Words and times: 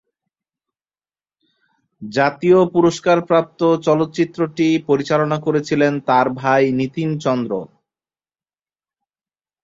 জাতীয় 2.01 2.59
পুরস্কারপ্রাপ্ত 2.73 3.59
চলচ্চিত্রটি 3.87 4.67
পরিচালনা 4.89 5.37
করেছিলেন 5.39 5.93
তার 6.07 6.27
ভাই 6.39 6.63
নিতিন 6.79 7.09
চন্দ্র। 7.19 7.51